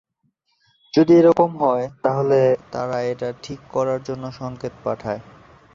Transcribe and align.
যদি 0.93 1.11
এরকম 1.15 1.49
হয়, 1.57 1.85
তাহলে 2.03 2.39
তারা 2.71 2.97
এটা 3.03 3.29
ঠিক 3.43 3.59
করার 3.71 3.99
জন্য 4.03 4.23
সংকেত 4.31 4.73
পাঠায়। 4.83 5.21